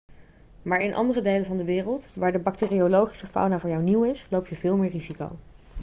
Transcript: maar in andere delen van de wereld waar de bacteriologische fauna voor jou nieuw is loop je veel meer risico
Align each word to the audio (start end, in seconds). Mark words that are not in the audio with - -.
maar 0.61 0.81
in 0.81 0.95
andere 0.95 1.21
delen 1.21 1.45
van 1.45 1.57
de 1.57 1.65
wereld 1.65 2.09
waar 2.15 2.31
de 2.31 2.39
bacteriologische 2.39 3.27
fauna 3.27 3.59
voor 3.59 3.69
jou 3.69 3.81
nieuw 3.83 4.03
is 4.03 4.25
loop 4.29 4.47
je 4.47 4.55
veel 4.55 4.77
meer 4.77 4.89
risico 4.91 5.37